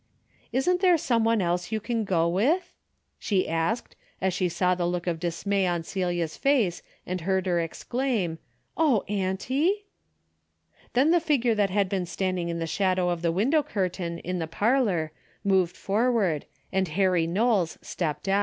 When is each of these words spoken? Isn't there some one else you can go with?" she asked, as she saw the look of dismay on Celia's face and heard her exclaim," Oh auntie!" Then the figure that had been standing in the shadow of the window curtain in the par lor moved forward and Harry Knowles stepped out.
Isn't 0.51 0.81
there 0.81 0.97
some 0.97 1.23
one 1.23 1.43
else 1.43 1.71
you 1.71 1.79
can 1.79 2.05
go 2.05 2.27
with?" 2.27 2.73
she 3.19 3.47
asked, 3.47 3.95
as 4.19 4.33
she 4.33 4.49
saw 4.49 4.73
the 4.73 4.87
look 4.87 5.05
of 5.05 5.19
dismay 5.19 5.67
on 5.67 5.83
Celia's 5.83 6.35
face 6.37 6.81
and 7.05 7.21
heard 7.21 7.45
her 7.45 7.59
exclaim," 7.59 8.39
Oh 8.85 9.01
auntie!" 9.07 9.85
Then 10.93 11.11
the 11.11 11.19
figure 11.19 11.53
that 11.53 11.69
had 11.69 11.87
been 11.87 12.07
standing 12.07 12.49
in 12.49 12.57
the 12.57 12.65
shadow 12.65 13.09
of 13.09 13.21
the 13.21 13.31
window 13.31 13.61
curtain 13.61 14.17
in 14.17 14.39
the 14.39 14.47
par 14.47 14.81
lor 14.81 15.11
moved 15.43 15.77
forward 15.77 16.47
and 16.73 16.87
Harry 16.87 17.27
Knowles 17.27 17.77
stepped 17.83 18.27
out. 18.27 18.39